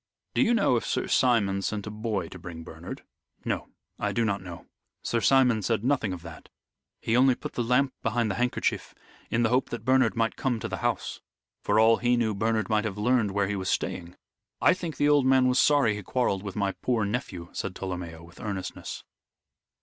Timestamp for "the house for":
10.67-11.79